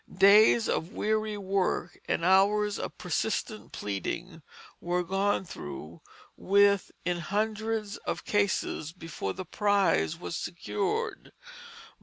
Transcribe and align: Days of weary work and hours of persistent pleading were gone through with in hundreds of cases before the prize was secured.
Days 0.11 0.67
of 0.67 0.91
weary 0.93 1.37
work 1.37 1.99
and 2.09 2.25
hours 2.25 2.79
of 2.79 2.97
persistent 2.97 3.71
pleading 3.71 4.41
were 4.79 5.03
gone 5.03 5.45
through 5.45 6.01
with 6.35 6.91
in 7.05 7.19
hundreds 7.19 7.97
of 7.97 8.25
cases 8.25 8.93
before 8.93 9.33
the 9.33 9.45
prize 9.45 10.17
was 10.19 10.35
secured. 10.35 11.33